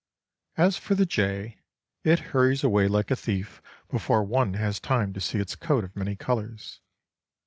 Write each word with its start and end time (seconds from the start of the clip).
As 0.57 0.77
for 0.77 0.95
the 0.95 1.05
jay, 1.05 1.59
it 2.03 2.17
hurries 2.33 2.63
away 2.63 2.87
like 2.87 3.11
a 3.11 3.15
thief 3.15 3.61
before 3.87 4.23
one 4.23 4.55
has 4.55 4.79
time 4.79 5.13
to 5.13 5.21
see 5.21 5.37
its 5.37 5.55
coat 5.55 5.83
of 5.83 5.95
many 5.95 6.15
colours. 6.15 6.81